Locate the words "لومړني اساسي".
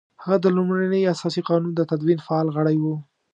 0.55-1.41